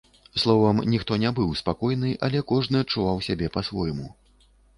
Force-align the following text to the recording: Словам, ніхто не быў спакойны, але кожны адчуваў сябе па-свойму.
Словам, 0.43 0.79
ніхто 0.93 1.17
не 1.23 1.31
быў 1.39 1.51
спакойны, 1.59 2.15
але 2.29 2.41
кожны 2.53 2.75
адчуваў 2.85 3.23
сябе 3.27 3.53
па-свойму. 3.61 4.11